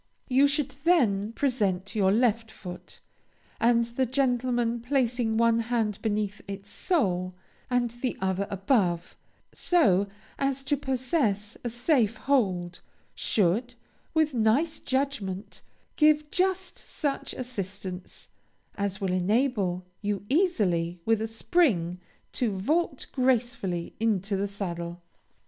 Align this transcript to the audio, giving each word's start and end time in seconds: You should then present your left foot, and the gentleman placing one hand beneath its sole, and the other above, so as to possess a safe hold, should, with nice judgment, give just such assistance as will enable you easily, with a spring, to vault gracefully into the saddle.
You 0.29 0.47
should 0.47 0.71
then 0.83 1.31
present 1.33 1.93
your 1.93 2.11
left 2.11 2.49
foot, 2.51 3.01
and 3.59 3.85
the 3.85 4.07
gentleman 4.07 4.79
placing 4.79 5.37
one 5.37 5.59
hand 5.59 5.99
beneath 6.01 6.41
its 6.47 6.71
sole, 6.71 7.35
and 7.69 7.91
the 7.91 8.17
other 8.19 8.47
above, 8.49 9.15
so 9.53 10.07
as 10.39 10.63
to 10.63 10.75
possess 10.75 11.55
a 11.63 11.69
safe 11.69 12.17
hold, 12.17 12.79
should, 13.13 13.75
with 14.15 14.33
nice 14.33 14.79
judgment, 14.79 15.61
give 15.97 16.31
just 16.31 16.79
such 16.79 17.35
assistance 17.35 18.29
as 18.73 18.99
will 18.99 19.13
enable 19.13 19.85
you 20.01 20.25
easily, 20.29 20.99
with 21.05 21.21
a 21.21 21.27
spring, 21.27 21.99
to 22.31 22.57
vault 22.57 23.05
gracefully 23.11 23.93
into 23.99 24.35
the 24.35 24.47
saddle. 24.47 24.99